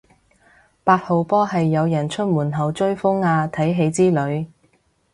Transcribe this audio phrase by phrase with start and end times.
[0.83, 4.47] 八號波係有人出門口追風啊睇戲之類